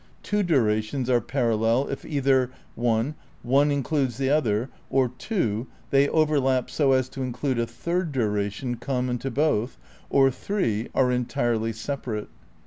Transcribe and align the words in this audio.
Two 0.23 0.41
durations 0.41 1.11
are 1.11 1.21
parallel 1.21 1.87
if 1.89 2.03
either 2.05 2.49
(i) 2.75 3.13
one 3.43 3.71
includes 3.71 4.17
the 4.17 4.31
other, 4.31 4.71
or 4.89 5.11
(ii) 5.29 5.67
they 5.91 6.09
overlap 6.09 6.71
so 6.71 6.93
as 6.93 7.07
to 7.09 7.21
include 7.21 7.59
a 7.59 7.67
third 7.67 8.11
duration 8.11 8.77
common 8.77 9.19
to 9.19 9.29
both, 9.29 9.77
or 10.09 10.33
(iii) 10.49 10.89
are 10.95 11.11
entirely 11.11 11.71
separate. 11.71 12.29